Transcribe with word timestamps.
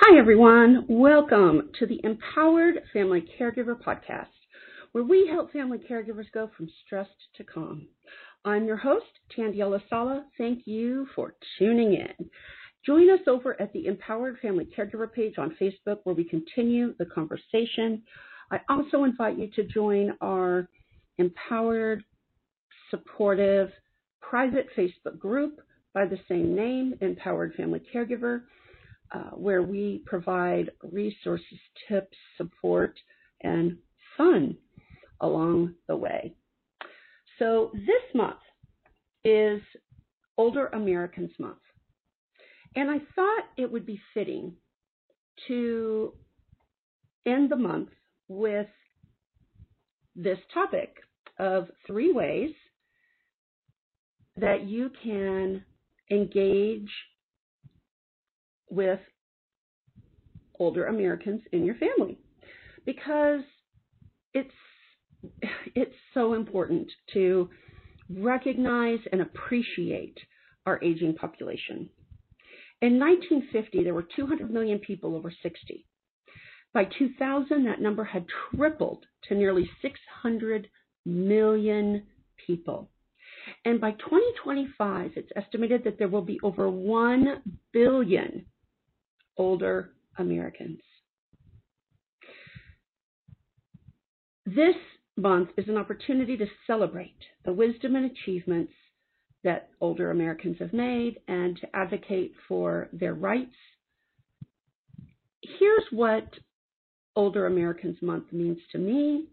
Hi, 0.00 0.16
everyone. 0.16 0.86
Welcome 0.88 1.70
to 1.80 1.86
the 1.86 2.00
Empowered 2.04 2.82
Family 2.92 3.24
Caregiver 3.38 3.74
Podcast, 3.74 4.26
where 4.92 5.02
we 5.02 5.28
help 5.28 5.52
family 5.52 5.78
caregivers 5.78 6.30
go 6.32 6.48
from 6.56 6.68
stressed 6.86 7.10
to 7.36 7.42
calm. 7.42 7.88
I'm 8.44 8.64
your 8.64 8.76
host, 8.76 9.06
Tandiela 9.36 9.82
Sala. 9.90 10.24
Thank 10.38 10.62
you 10.66 11.08
for 11.16 11.34
tuning 11.58 11.94
in. 11.94 12.30
Join 12.86 13.10
us 13.10 13.26
over 13.26 13.60
at 13.60 13.72
the 13.72 13.86
Empowered 13.86 14.38
Family 14.40 14.68
Caregiver 14.74 15.12
page 15.12 15.34
on 15.36 15.56
Facebook, 15.60 15.98
where 16.04 16.14
we 16.14 16.24
continue 16.24 16.94
the 16.98 17.06
conversation. 17.06 18.02
I 18.52 18.60
also 18.68 19.02
invite 19.02 19.36
you 19.36 19.50
to 19.56 19.64
join 19.64 20.12
our 20.20 20.68
Empowered, 21.18 22.04
supportive, 22.90 23.70
private 24.20 24.68
Facebook 24.78 25.18
group 25.18 25.60
by 25.92 26.06
the 26.06 26.20
same 26.28 26.54
name, 26.54 26.94
Empowered 27.00 27.54
Family 27.56 27.82
Caregiver 27.92 28.42
uh, 29.12 29.30
where 29.30 29.62
we 29.62 30.02
provide 30.06 30.70
resources, 30.82 31.58
tips, 31.88 32.16
support, 32.36 32.98
and 33.42 33.76
fun 34.16 34.56
along 35.20 35.74
the 35.86 35.96
way. 35.96 36.34
So 37.38 37.70
this 37.74 38.14
month 38.14 38.40
is 39.24 39.60
Older 40.36 40.66
Americans 40.68 41.30
Month. 41.38 41.58
And 42.76 42.90
I 42.90 42.98
thought 43.14 43.44
it 43.56 43.70
would 43.70 43.86
be 43.86 44.00
fitting 44.14 44.52
to 45.48 46.12
end 47.26 47.50
the 47.50 47.56
month 47.56 47.90
with 48.28 48.66
this 50.14 50.38
topic 50.52 50.96
of 51.38 51.68
three 51.86 52.12
ways 52.12 52.50
that 54.36 54.64
you 54.64 54.90
can 55.02 55.64
engage 56.10 56.90
with 58.70 59.00
older 60.58 60.86
Americans 60.86 61.40
in 61.52 61.64
your 61.64 61.76
family 61.76 62.18
because 62.84 63.42
it's 64.34 64.50
it's 65.74 65.94
so 66.14 66.34
important 66.34 66.90
to 67.12 67.48
recognize 68.08 69.00
and 69.10 69.20
appreciate 69.20 70.16
our 70.66 70.82
aging 70.82 71.14
population. 71.14 71.88
In 72.80 72.98
1950, 72.98 73.82
there 73.82 73.94
were 73.94 74.06
200 74.14 74.50
million 74.50 74.78
people 74.78 75.16
over 75.16 75.32
60. 75.42 75.84
By 76.72 76.84
2000, 76.84 77.64
that 77.64 77.80
number 77.80 78.04
had 78.04 78.26
tripled 78.54 79.04
to 79.28 79.34
nearly 79.34 79.68
600 79.82 80.68
million 81.04 82.04
people. 82.46 82.90
And 83.64 83.80
by 83.80 83.92
2025, 83.92 85.12
it's 85.16 85.32
estimated 85.34 85.82
that 85.84 85.98
there 85.98 86.08
will 86.08 86.22
be 86.22 86.38
over 86.42 86.68
1 86.70 87.42
billion 87.72 88.44
older 89.38 89.92
Americans. 90.18 90.80
This 94.44 94.76
month 95.16 95.50
is 95.56 95.68
an 95.68 95.76
opportunity 95.76 96.36
to 96.36 96.46
celebrate 96.66 97.18
the 97.44 97.52
wisdom 97.52 97.96
and 97.96 98.10
achievements 98.10 98.72
that 99.44 99.70
older 99.80 100.10
Americans 100.10 100.56
have 100.58 100.72
made 100.72 101.20
and 101.28 101.56
to 101.60 101.76
advocate 101.76 102.32
for 102.48 102.88
their 102.92 103.14
rights. 103.14 103.54
Here's 105.42 105.84
what 105.90 106.28
Older 107.14 107.46
Americans 107.46 107.96
Month 108.02 108.32
means 108.32 108.58
to 108.72 108.78
me. 108.78 109.26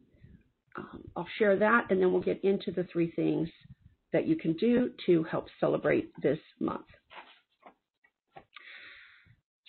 Um, 0.78 1.04
I'll 1.16 1.28
share 1.38 1.58
that 1.58 1.88
and 1.90 2.02
then 2.02 2.12
we'll 2.12 2.22
get 2.22 2.44
into 2.44 2.72
the 2.72 2.86
three 2.92 3.12
things 3.12 3.50
that 4.12 4.28
you 4.28 4.36
can 4.36 4.54
do 4.54 4.92
to 5.06 5.24
help 5.24 5.48
celebrate 5.60 6.12
this 6.22 6.40
month. 6.60 6.86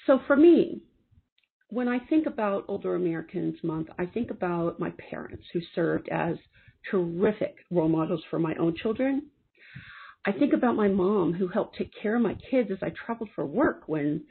So 0.07 0.21
for 0.27 0.37
me, 0.37 0.83
when 1.69 1.89
I 1.89 1.99
think 1.99 2.27
about 2.27 2.65
Older 2.69 2.95
Americans 2.95 3.57
Month, 3.65 3.89
I 3.99 4.07
think 4.07 4.31
about 4.31 4.79
my 4.79 4.91
parents 5.11 5.45
who 5.53 5.61
served 5.75 6.09
as 6.11 6.37
terrific 6.91 7.57
role 7.71 7.89
models 7.89 8.23
for 8.31 8.39
my 8.39 8.55
own 8.55 8.77
children. 8.77 9.31
I 10.25 10.33
think 10.33 10.53
about 10.53 10.77
my 10.77 10.89
mom 10.89 11.33
who 11.33 11.49
helped 11.49 11.77
take 11.77 11.91
care 12.01 12.17
of 12.17 12.23
my 12.23 12.37
kids 12.51 12.71
as 12.71 12.79
I 12.83 12.91
traveled 12.91 13.31
for 13.35 13.45
work 13.45 13.85
when 13.87 14.25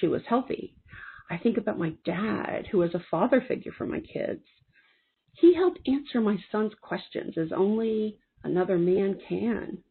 she 0.00 0.06
was 0.06 0.22
healthy. 0.26 0.76
I 1.30 1.36
think 1.36 1.58
about 1.58 1.78
my 1.78 1.92
dad 2.04 2.66
who 2.70 2.78
was 2.78 2.94
a 2.94 3.04
father 3.10 3.44
figure 3.46 3.72
for 3.76 3.86
my 3.86 4.00
kids. 4.00 4.44
He 5.34 5.54
helped 5.54 5.86
answer 5.86 6.20
my 6.20 6.38
son's 6.50 6.72
questions 6.80 7.36
as 7.36 7.52
only 7.52 8.18
another 8.44 8.78
man 8.78 9.18
can. 9.28 9.82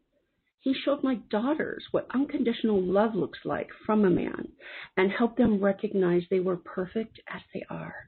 He 0.62 0.74
showed 0.74 1.04
my 1.04 1.16
daughters 1.30 1.84
what 1.90 2.08
unconditional 2.14 2.80
love 2.80 3.16
looks 3.16 3.40
like 3.46 3.70
from 3.86 4.06
a 4.06 4.10
man 4.12 4.48
and 4.96 5.12
helped 5.12 5.38
them 5.38 5.60
recognize 5.60 6.24
they 6.30 6.40
were 6.40 6.58
perfect 6.58 7.20
as 7.28 7.42
they 7.52 7.64
are. 7.70 8.08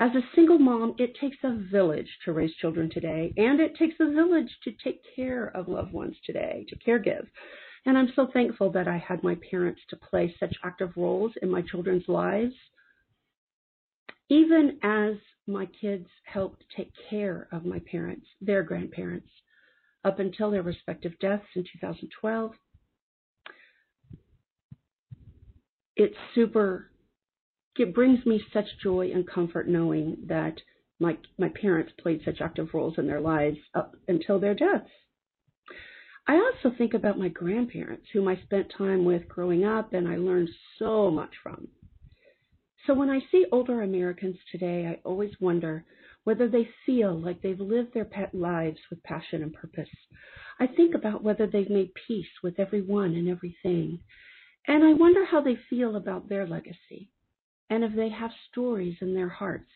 As 0.00 0.10
a 0.16 0.28
single 0.34 0.58
mom, 0.58 0.96
it 0.98 1.14
takes 1.20 1.36
a 1.44 1.54
village 1.70 2.08
to 2.24 2.32
raise 2.32 2.52
children 2.56 2.90
today, 2.90 3.32
and 3.36 3.60
it 3.60 3.76
takes 3.76 3.94
a 4.00 4.10
village 4.10 4.50
to 4.64 4.72
take 4.82 5.00
care 5.14 5.56
of 5.56 5.68
loved 5.68 5.92
ones 5.92 6.16
today, 6.26 6.66
to 6.68 6.76
caregive. 6.78 7.28
And 7.86 7.96
I'm 7.96 8.12
so 8.16 8.26
thankful 8.32 8.70
that 8.72 8.88
I 8.88 8.96
had 8.96 9.22
my 9.22 9.36
parents 9.48 9.80
to 9.90 9.96
play 9.96 10.34
such 10.40 10.56
active 10.64 10.90
roles 10.96 11.32
in 11.40 11.48
my 11.48 11.62
children's 11.62 12.08
lives. 12.08 12.54
Even 14.28 14.80
as 14.82 15.14
my 15.46 15.66
kids 15.66 16.08
helped 16.24 16.64
take 16.76 16.90
care 17.08 17.46
of 17.52 17.64
my 17.64 17.78
parents, 17.80 18.26
their 18.40 18.64
grandparents, 18.64 19.28
up 20.04 20.18
until 20.18 20.50
their 20.50 20.62
respective 20.62 21.18
deaths 21.20 21.46
in 21.54 21.62
2012. 21.62 22.52
It's 25.96 26.16
super, 26.34 26.90
it 27.76 27.94
brings 27.94 28.24
me 28.24 28.42
such 28.52 28.66
joy 28.82 29.10
and 29.12 29.26
comfort 29.28 29.68
knowing 29.68 30.16
that 30.26 30.54
my, 30.98 31.18
my 31.38 31.48
parents 31.48 31.92
played 32.00 32.22
such 32.24 32.40
active 32.40 32.68
roles 32.72 32.94
in 32.98 33.06
their 33.06 33.20
lives 33.20 33.58
up 33.74 33.94
until 34.08 34.38
their 34.38 34.54
deaths. 34.54 34.90
I 36.26 36.34
also 36.34 36.74
think 36.76 36.94
about 36.94 37.18
my 37.18 37.28
grandparents, 37.28 38.06
whom 38.12 38.28
I 38.28 38.40
spent 38.44 38.72
time 38.76 39.04
with 39.04 39.28
growing 39.28 39.64
up 39.64 39.92
and 39.92 40.08
I 40.08 40.16
learned 40.16 40.50
so 40.78 41.10
much 41.10 41.32
from. 41.42 41.68
So 42.86 42.94
when 42.94 43.10
I 43.10 43.20
see 43.30 43.46
older 43.52 43.82
Americans 43.82 44.36
today, 44.50 44.86
I 44.86 45.00
always 45.04 45.32
wonder 45.40 45.84
whether 46.24 46.48
they 46.48 46.68
feel 46.86 47.18
like 47.18 47.42
they've 47.42 47.60
lived 47.60 47.92
their 47.94 48.04
pet 48.04 48.34
lives 48.34 48.78
with 48.90 49.02
passion 49.02 49.42
and 49.42 49.52
purpose. 49.52 49.88
I 50.60 50.66
think 50.66 50.94
about 50.94 51.24
whether 51.24 51.46
they've 51.46 51.70
made 51.70 51.90
peace 52.06 52.26
with 52.42 52.58
everyone 52.60 53.14
and 53.14 53.28
everything. 53.28 53.98
And 54.68 54.84
I 54.84 54.92
wonder 54.92 55.24
how 55.24 55.40
they 55.40 55.58
feel 55.68 55.96
about 55.96 56.28
their 56.28 56.46
legacy 56.46 57.08
and 57.70 57.82
if 57.82 57.94
they 57.96 58.10
have 58.10 58.30
stories 58.50 58.96
in 59.00 59.14
their 59.14 59.28
hearts 59.28 59.70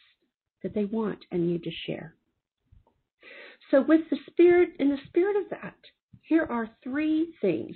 that 0.62 0.75
they 0.75 0.84
want 0.84 1.19
and 1.33 1.47
need 1.47 1.65
to 1.65 1.71
share. 1.87 2.15
So 3.71 3.83
with 3.83 4.03
the 4.11 4.19
spirit, 4.31 4.71
in 4.78 4.91
the 4.91 4.99
spirit 5.09 5.37
of 5.37 5.51
that, 5.51 5.75
here 6.23 6.45
are 6.45 6.71
three 6.83 7.34
things 7.41 7.75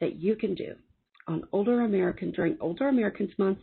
that 0.00 0.16
you 0.16 0.36
can 0.36 0.54
do 0.54 0.74
on 1.26 1.44
Older 1.52 1.82
American 1.82 2.32
during 2.32 2.56
Older 2.60 2.88
Americans 2.88 3.30
Month 3.38 3.58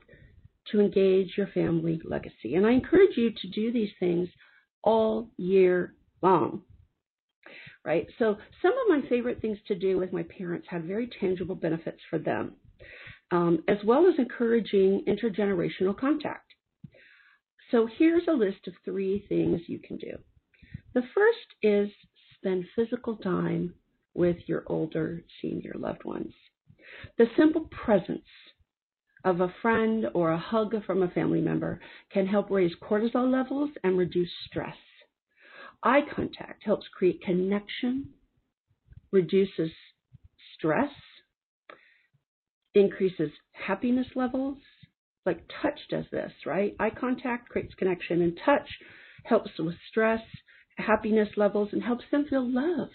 to 0.72 0.80
engage 0.80 1.34
your 1.38 1.48
family 1.48 2.02
legacy. 2.04 2.56
And 2.56 2.66
I 2.66 2.72
encourage 2.72 3.18
you 3.18 3.32
to 3.32 3.48
do 3.50 3.72
these 3.72 3.92
things 4.00 4.28
all 4.84 5.30
year 5.38 5.96
long. 6.22 6.62
Right? 7.84 8.08
So, 8.18 8.38
some 8.62 8.72
of 8.72 8.90
my 9.02 9.08
favorite 9.10 9.42
things 9.42 9.60
to 9.68 9.76
do 9.76 9.98
with 9.98 10.12
my 10.12 10.24
parents 10.24 10.68
had 10.70 10.86
very 10.86 11.08
tangible 11.20 11.54
benefits 11.54 12.00
for 12.10 12.18
them, 12.18 12.54
um, 13.30 13.64
as 13.68 13.78
well 13.86 14.08
as 14.08 14.18
encouraging 14.18 15.06
intergenerational 15.08 15.96
contact. 15.96 16.54
So, 17.70 17.88
here's 17.98 18.28
a 18.28 18.34
list 18.34 18.68
of 18.68 18.74
three 18.84 19.26
things 19.30 19.62
you 19.68 19.80
can 19.80 19.98
do. 19.98 20.18
The 20.96 21.04
first 21.14 21.48
is 21.62 21.90
spend 22.38 22.66
physical 22.76 23.18
time 23.18 23.76
with 24.16 24.38
your 24.48 24.64
older 24.68 25.24
senior 25.42 25.74
loved 25.76 26.06
ones. 26.06 26.34
The 27.18 27.28
simple 27.38 27.70
presence 27.72 28.26
of 29.26 29.42
a 29.42 29.54
friend 29.62 30.06
or 30.14 30.32
a 30.32 30.38
hug 30.38 30.76
from 30.86 31.02
a 31.02 31.10
family 31.10 31.42
member 31.42 31.82
can 32.14 32.28
help 32.28 32.50
raise 32.52 32.72
cortisol 32.82 33.30
levels 33.30 33.72
and 33.84 33.98
reduce 33.98 34.30
stress. 34.48 34.78
Eye 35.84 36.02
contact 36.16 36.64
helps 36.64 36.88
create 36.94 37.22
connection, 37.22 38.10
reduces 39.12 39.72
stress, 40.56 40.92
increases 42.76 43.32
happiness 43.52 44.08
levels. 44.16 44.58
Like 45.26 45.44
touch 45.62 45.80
does 45.90 46.06
this, 46.12 46.32
right? 46.46 46.76
Eye 46.80 46.92
contact 46.92 47.50
creates 47.50 47.74
connection, 47.74 48.22
and 48.22 48.40
touch 48.46 48.70
helps 49.24 49.50
with 49.58 49.76
stress, 49.90 50.22
happiness 50.78 51.30
levels, 51.36 51.70
and 51.72 51.82
helps 51.82 52.06
them 52.12 52.26
feel 52.30 52.48
loved. 52.48 52.94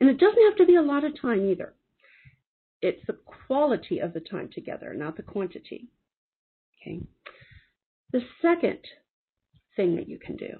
And 0.00 0.10
it 0.10 0.18
doesn't 0.18 0.44
have 0.48 0.56
to 0.56 0.66
be 0.66 0.74
a 0.74 0.82
lot 0.82 1.04
of 1.04 1.20
time 1.20 1.48
either. 1.48 1.74
It's 2.84 3.00
the 3.06 3.16
quality 3.46 4.00
of 4.00 4.12
the 4.12 4.20
time 4.20 4.50
together, 4.52 4.92
not 4.92 5.16
the 5.16 5.22
quantity. 5.22 5.88
Okay. 6.82 7.00
The 8.12 8.20
second 8.42 8.78
thing 9.74 9.96
that 9.96 10.06
you 10.06 10.18
can 10.18 10.36
do 10.36 10.58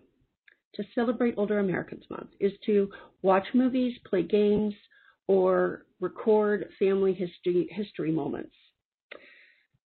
to 0.75 0.85
celebrate 0.95 1.35
Older 1.37 1.59
Americans 1.59 2.05
Month 2.09 2.31
is 2.41 2.53
to 2.65 2.91
watch 3.21 3.45
movies, 3.53 3.99
play 4.09 4.23
games, 4.23 4.73
or 5.27 5.85
record 6.01 6.71
family 6.79 7.13
history 7.13 7.69
history 7.71 8.11
moments. 8.11 8.57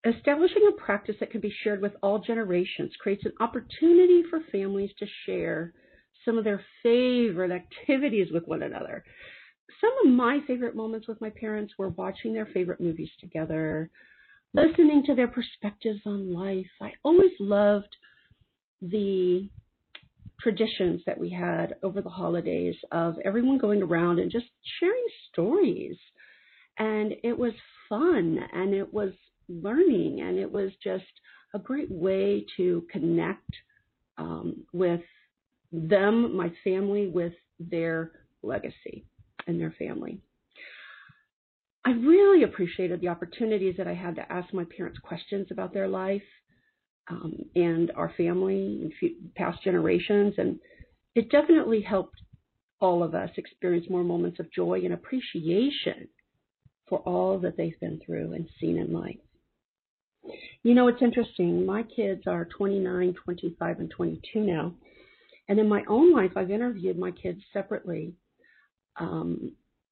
Establishing 0.05 0.69
a 0.69 0.79
practice 0.79 1.15
that 1.19 1.31
can 1.31 1.41
be 1.41 1.53
shared 1.63 1.81
with 1.81 1.93
all 2.03 2.19
generations 2.19 2.91
creates 2.99 3.25
an 3.25 3.33
opportunity 3.39 4.21
for 4.29 4.41
families 4.51 4.91
to 4.99 5.07
share 5.25 5.73
some 6.23 6.37
of 6.37 6.43
their 6.43 6.63
favorite 6.83 7.51
activities 7.51 8.31
with 8.31 8.47
one 8.47 8.61
another. 8.61 9.03
Some 9.81 9.91
of 10.05 10.13
my 10.13 10.39
favorite 10.47 10.75
moments 10.75 11.07
with 11.07 11.19
my 11.21 11.29
parents 11.29 11.73
were 11.77 11.89
watching 11.89 12.33
their 12.33 12.45
favorite 12.47 12.79
movies 12.79 13.09
together, 13.19 13.89
listening 14.53 15.03
to 15.05 15.15
their 15.15 15.27
perspectives 15.27 15.99
on 16.05 16.33
life. 16.33 16.69
I 16.81 16.93
always 17.03 17.31
loved 17.39 17.95
the 18.81 19.49
traditions 20.39 21.01
that 21.05 21.19
we 21.19 21.29
had 21.29 21.75
over 21.83 22.01
the 22.01 22.09
holidays 22.09 22.75
of 22.91 23.15
everyone 23.25 23.57
going 23.57 23.81
around 23.81 24.19
and 24.19 24.31
just 24.31 24.45
sharing 24.79 25.05
stories. 25.31 25.97
And 26.79 27.13
it 27.23 27.37
was 27.37 27.53
fun 27.89 28.39
and 28.53 28.73
it 28.73 28.93
was 28.93 29.11
learning 29.49 30.21
and 30.21 30.37
it 30.37 30.51
was 30.51 30.71
just 30.83 31.05
a 31.53 31.59
great 31.59 31.91
way 31.91 32.45
to 32.57 32.85
connect 32.91 33.49
um, 34.17 34.65
with 34.73 35.01
them, 35.71 36.35
my 36.35 36.51
family, 36.63 37.07
with 37.07 37.33
their 37.59 38.11
legacy 38.43 39.05
and 39.47 39.59
their 39.59 39.73
family. 39.77 40.19
I 41.85 41.91
really 41.91 42.43
appreciated 42.43 42.99
the 42.99 43.07
opportunities 43.07 43.75
that 43.77 43.87
I 43.87 43.93
had 43.93 44.15
to 44.15 44.31
ask 44.31 44.53
my 44.53 44.65
parents 44.65 44.99
questions 44.99 45.47
about 45.51 45.73
their 45.73 45.87
life 45.87 46.21
um, 47.09 47.33
and 47.55 47.91
our 47.95 48.13
family 48.17 48.91
and 49.01 49.33
past 49.35 49.63
generations. 49.63 50.33
And 50.37 50.59
it 51.15 51.31
definitely 51.31 51.81
helped 51.81 52.19
all 52.81 53.03
of 53.03 53.15
us 53.15 53.29
experience 53.37 53.87
more 53.89 54.03
moments 54.03 54.39
of 54.39 54.51
joy 54.51 54.81
and 54.83 54.93
appreciation 54.93 56.09
for 56.87 56.99
all 56.99 57.39
that 57.39 57.57
they've 57.57 57.79
been 57.79 57.99
through 58.05 58.33
and 58.33 58.47
seen 58.59 58.77
in 58.77 58.91
life. 58.91 59.17
You 60.63 60.73
know, 60.73 60.89
it's 60.89 61.01
interesting. 61.01 61.65
My 61.65 61.83
kids 61.83 62.23
are 62.27 62.45
29, 62.57 63.15
25, 63.23 63.79
and 63.79 63.89
22 63.89 64.39
now. 64.41 64.73
And 65.47 65.59
in 65.59 65.69
my 65.69 65.83
own 65.87 66.13
life, 66.13 66.31
I've 66.35 66.51
interviewed 66.51 66.99
my 66.99 67.11
kids 67.11 67.39
separately 67.53 68.13
um, 68.99 69.51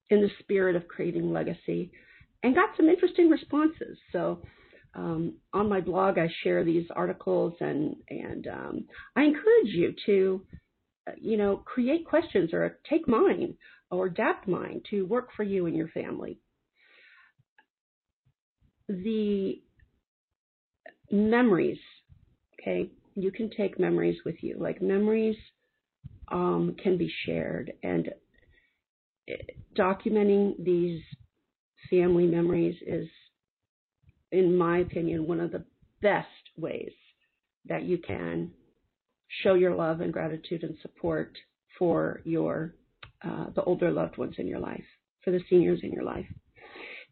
in 0.09 0.21
the 0.21 0.29
spirit 0.39 0.75
of 0.75 0.87
creating 0.87 1.31
legacy 1.31 1.91
and 2.43 2.55
got 2.55 2.69
some 2.77 2.89
interesting 2.89 3.29
responses. 3.29 3.97
So 4.11 4.41
um, 4.93 5.33
on 5.53 5.67
my 5.67 5.81
blog, 5.81 6.17
I 6.17 6.29
share 6.43 6.63
these 6.63 6.87
articles 6.95 7.53
and, 7.59 7.95
and 8.09 8.47
um, 8.47 8.85
I 9.15 9.23
encourage 9.23 9.67
you 9.67 9.93
to, 10.05 10.41
uh, 11.07 11.11
you 11.19 11.37
know, 11.37 11.57
create 11.57 12.05
questions 12.05 12.51
or 12.53 12.79
take 12.89 13.07
mine 13.07 13.55
or 13.91 14.07
adapt 14.07 14.47
mine 14.47 14.81
to 14.91 15.03
work 15.03 15.29
for 15.35 15.43
you 15.43 15.65
and 15.65 15.75
your 15.75 15.89
family. 15.89 16.39
The 18.87 19.61
memories, 21.11 21.79
okay, 22.59 22.89
you 23.15 23.31
can 23.31 23.49
take 23.49 23.79
memories 23.79 24.17
with 24.25 24.35
you. 24.41 24.57
Like 24.59 24.81
memories 24.81 25.37
um, 26.31 26.75
can 26.81 26.97
be 26.97 27.11
shared, 27.25 27.73
and 27.83 28.09
documenting 29.77 30.63
these 30.63 31.01
family 31.89 32.27
memories 32.27 32.75
is, 32.86 33.07
in 34.31 34.57
my 34.57 34.80
opinion, 34.80 35.27
one 35.27 35.39
of 35.39 35.51
the 35.51 35.66
best 36.01 36.27
ways 36.57 36.92
that 37.68 37.83
you 37.83 37.98
can 37.98 38.51
show 39.44 39.54
your 39.56 39.75
love 39.75 40.01
and 40.01 40.13
gratitude 40.13 40.63
and 40.63 40.75
support 40.81 41.36
for 41.77 42.22
your 42.25 42.75
uh, 43.24 43.48
the 43.56 43.63
older 43.63 43.92
loved 43.92 44.18
ones 44.18 44.36
in 44.38 44.48
your 44.48 44.60
life, 44.60 44.83
for 45.24 45.31
the 45.31 45.42
seniors 45.50 45.80
in 45.83 45.92
your 45.92 46.04
life. 46.04 46.25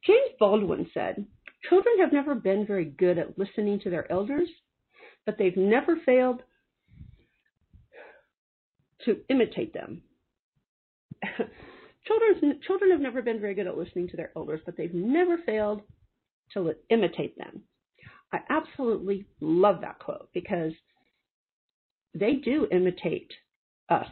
James 0.05 0.29
Baldwin 0.39 0.87
said, 0.93 1.25
Children 1.69 1.95
have 1.99 2.13
never 2.13 2.35
been 2.35 2.67
very 2.67 2.85
good 2.85 3.17
at 3.17 3.37
listening 3.39 3.79
to 3.79 3.89
their 3.89 4.11
elders, 4.11 4.49
but 5.25 5.37
they've 5.37 5.57
never 5.57 5.97
failed 6.05 6.41
to 9.05 9.17
imitate 9.29 9.73
them. 9.73 10.01
children, 12.05 12.59
children 12.65 12.91
have 12.91 12.99
never 12.99 13.21
been 13.21 13.39
very 13.39 13.53
good 13.53 13.67
at 13.67 13.77
listening 13.77 14.07
to 14.09 14.17
their 14.17 14.31
elders, 14.35 14.61
but 14.65 14.75
they've 14.77 14.93
never 14.93 15.37
failed 15.45 15.81
to 16.53 16.73
imitate 16.89 17.37
them. 17.37 17.61
I 18.31 18.39
absolutely 18.49 19.25
love 19.41 19.81
that 19.81 19.99
quote 19.99 20.29
because 20.33 20.73
they 22.13 22.33
do 22.33 22.67
imitate 22.71 23.31
us 23.89 24.07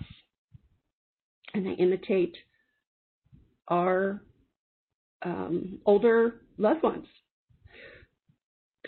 and 1.54 1.66
they 1.66 1.72
imitate 1.72 2.36
our 3.68 4.22
um, 5.24 5.80
older 5.86 6.42
loved 6.58 6.84
ones. 6.84 7.06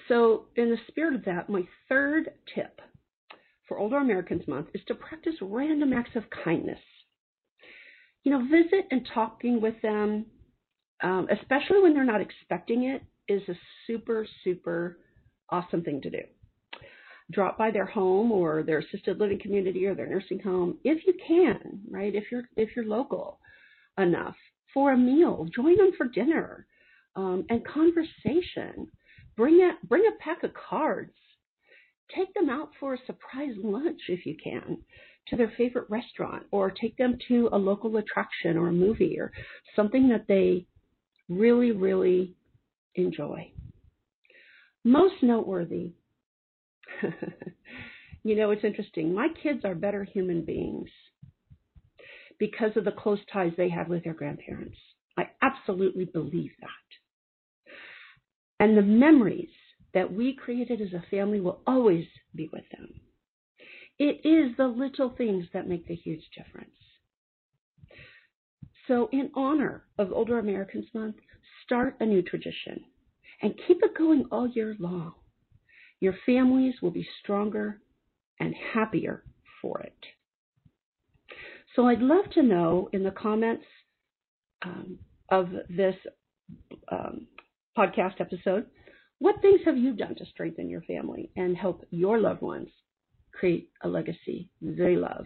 So, 0.08 0.46
in 0.56 0.70
the 0.70 0.78
spirit 0.88 1.16
of 1.16 1.26
that, 1.26 1.50
my 1.50 1.64
third 1.88 2.32
tip 2.54 2.82
for 3.68 3.78
Older 3.78 3.98
Americans 3.98 4.48
Month 4.48 4.68
is 4.74 4.82
to 4.88 4.96
practice 4.96 5.36
random 5.42 5.94
acts 5.94 6.16
of 6.16 6.24
kindness. 6.44 6.80
You 8.24 8.32
know, 8.32 8.42
visit 8.44 8.88
and 8.92 9.08
talking 9.14 9.62
with 9.62 9.76
them, 9.82 10.26
um, 11.02 11.28
especially 11.32 11.82
when 11.82 11.94
they're 11.94 12.06
not 12.06 12.22
expecting 12.22 12.86
it, 12.86 13.04
is 13.28 13.42
a 13.50 13.54
super, 13.88 14.26
super 14.44 14.98
awesome 15.50 15.84
thing 15.84 16.02
to 16.02 16.10
do. 16.10 16.22
Drop 17.32 17.58
by 17.58 17.72
their 17.72 17.86
home 17.86 18.32
or 18.32 18.64
their 18.64 18.80
assisted 18.80 19.20
living 19.20 19.40
community 19.40 19.86
or 19.86 19.96
their 19.96 20.10
nursing 20.10 20.40
home 20.40 20.78
if 20.84 21.06
you 21.08 21.14
can, 21.26 21.82
right? 21.90 22.14
If 22.14 22.26
you're 22.32 22.44
if 22.58 22.70
you're 22.76 22.86
local 22.86 23.40
enough 23.98 24.36
for 24.74 24.92
a 24.92 24.98
meal, 24.98 25.48
join 25.56 25.78
them 25.78 25.92
for 25.98 26.08
dinner 26.08 26.68
um, 27.16 27.46
and 27.50 27.66
conversation. 27.66 28.88
Bring 29.38 29.62
a 29.62 29.88
bring 29.88 30.04
a 30.06 30.24
pack 30.24 30.44
of 30.44 30.52
cards. 30.54 31.14
Take 32.16 32.34
them 32.34 32.50
out 32.50 32.72
for 32.80 32.94
a 32.94 33.06
surprise 33.06 33.56
lunch 33.58 34.02
if 34.10 34.26
you 34.26 34.36
can 34.42 34.78
to 35.28 35.36
their 35.36 35.52
favorite 35.58 35.90
restaurant 35.90 36.44
or 36.52 36.72
take 36.72 36.98
them 36.98 37.18
to 37.28 37.50
a 37.52 37.58
local 37.58 37.98
attraction 37.98 38.58
or 38.58 38.70
a 38.70 38.74
movie 38.74 39.18
or 39.20 39.32
something 39.76 40.10
that 40.10 40.26
they 40.28 40.66
really, 41.30 41.72
really 41.72 42.36
enjoy. 42.96 43.52
Most 44.84 45.16
noteworthy, 45.22 45.94
you 48.24 48.36
know, 48.36 48.52
it's 48.52 48.64
interesting. 48.64 49.14
My 49.14 49.28
kids 49.42 49.64
are 49.64 49.76
better 49.76 50.04
human 50.04 50.44
beings 50.44 50.90
because 52.40 52.72
of 52.76 52.84
the 52.84 52.92
close 52.92 53.20
ties 53.32 53.54
they 53.56 53.70
have 53.70 53.88
with 53.88 54.04
their 54.04 54.14
grandparents. 54.14 54.78
I 55.18 55.30
absolutely 55.42 56.06
believe 56.06 56.52
that. 56.60 56.70
And 58.60 58.78
the 58.78 58.82
memories 58.82 59.50
that 59.94 60.12
we 60.12 60.34
created 60.36 60.82
as 60.82 60.94
a 60.94 61.04
family 61.10 61.40
will 61.40 61.62
always 61.68 62.06
be 62.36 62.50
with 62.52 62.64
them. 62.72 63.00
It 64.06 64.20
is 64.26 64.58
the 64.58 64.68
little 64.68 65.12
things 65.12 65.46
that 65.54 65.70
make 65.70 65.88
the 65.88 65.96
huge 65.96 66.26
difference. 66.36 66.76
So, 68.86 69.08
in 69.14 69.32
honor 69.34 69.86
of 69.98 70.12
Older 70.12 70.40
Americans 70.40 70.88
Month, 70.94 71.16
start 71.64 71.96
a 72.02 72.06
new 72.06 72.22
tradition 72.22 72.84
and 73.42 73.58
keep 73.66 73.78
it 73.82 73.98
going 73.98 74.26
all 74.30 74.50
year 74.50 74.76
long. 74.78 75.14
Your 76.02 76.16
families 76.26 76.74
will 76.82 76.92
be 76.92 77.08
stronger 77.22 77.80
and 78.42 78.54
happier 78.74 79.24
for 79.62 79.80
it. 79.80 80.06
So, 81.74 81.88
I'd 81.88 82.02
love 82.02 82.30
to 82.32 82.44
know 82.44 82.90
in 82.92 83.04
the 83.04 83.12
comments 83.12 83.64
um, 84.64 85.00
of 85.30 85.48
this 85.70 85.96
um, 86.92 87.28
podcast 87.78 88.20
episode 88.20 88.66
what 89.20 89.42
things 89.42 89.62
have 89.64 89.78
you 89.78 89.94
done 89.94 90.16
to 90.16 90.26
strengthen 90.26 90.70
your 90.70 90.82
family 90.82 91.32
and 91.38 91.56
help 91.56 91.86
your 91.90 92.20
loved 92.20 92.42
ones 92.42 92.68
create 93.34 93.70
a 93.84 93.88
legacy 93.88 94.50
they 94.62 94.96
love? 94.96 95.26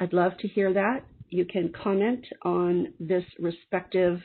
I'd 0.00 0.12
love 0.12 0.32
to 0.38 0.48
hear 0.48 0.72
that. 0.72 1.04
You 1.28 1.44
can 1.44 1.72
comment 1.72 2.26
on 2.42 2.92
this 3.00 3.24
respective 3.38 4.20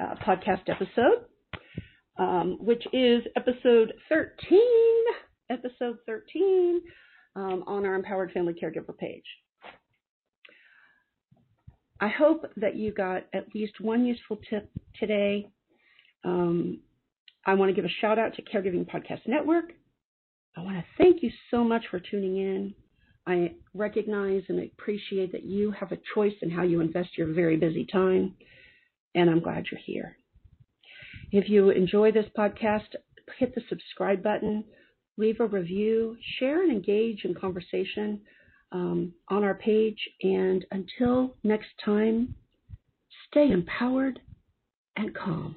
uh, 0.00 0.14
podcast 0.26 0.68
episode, 0.68 1.24
um, 2.18 2.58
which 2.60 2.84
is 2.92 3.22
episode 3.36 3.92
13, 4.08 4.60
episode 5.50 5.98
13 6.06 6.80
um, 7.36 7.64
on 7.66 7.86
our 7.86 7.94
Empowered 7.94 8.32
Family 8.32 8.54
Caregiver 8.54 8.96
page. 8.96 9.24
I 12.00 12.08
hope 12.08 12.44
that 12.56 12.76
you 12.76 12.92
got 12.92 13.24
at 13.32 13.46
least 13.54 13.80
one 13.80 14.04
useful 14.04 14.38
tip 14.48 14.70
today. 15.00 15.48
Um, 16.24 16.80
I 17.44 17.54
want 17.54 17.70
to 17.70 17.74
give 17.74 17.84
a 17.84 17.94
shout 18.00 18.18
out 18.18 18.34
to 18.34 18.42
Caregiving 18.42 18.88
Podcast 18.88 19.26
Network. 19.26 19.72
I 20.58 20.62
want 20.62 20.76
to 20.76 20.84
thank 20.96 21.22
you 21.22 21.30
so 21.52 21.62
much 21.62 21.84
for 21.88 22.00
tuning 22.00 22.36
in. 22.36 22.74
I 23.28 23.52
recognize 23.74 24.42
and 24.48 24.60
appreciate 24.60 25.30
that 25.30 25.44
you 25.44 25.70
have 25.70 25.92
a 25.92 25.98
choice 26.14 26.34
in 26.42 26.50
how 26.50 26.64
you 26.64 26.80
invest 26.80 27.10
your 27.16 27.32
very 27.32 27.56
busy 27.56 27.86
time, 27.86 28.34
and 29.14 29.30
I'm 29.30 29.40
glad 29.40 29.66
you're 29.70 29.80
here. 29.84 30.16
If 31.30 31.48
you 31.48 31.70
enjoy 31.70 32.10
this 32.10 32.26
podcast, 32.36 32.88
hit 33.38 33.54
the 33.54 33.60
subscribe 33.68 34.20
button, 34.20 34.64
leave 35.16 35.38
a 35.38 35.46
review, 35.46 36.16
share 36.40 36.64
and 36.64 36.72
engage 36.72 37.24
in 37.24 37.34
conversation 37.34 38.20
um, 38.72 39.12
on 39.28 39.44
our 39.44 39.54
page. 39.54 39.98
And 40.22 40.64
until 40.72 41.36
next 41.44 41.68
time, 41.84 42.34
stay 43.30 43.48
empowered 43.52 44.18
and 44.96 45.14
calm. 45.14 45.54